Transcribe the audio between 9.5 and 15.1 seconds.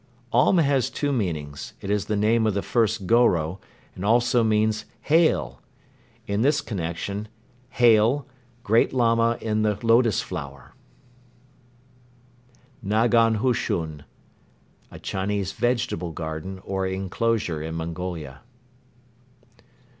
the Lotus Flower!" Mende. Soyot greeting "Good Day." Nagan hushun. A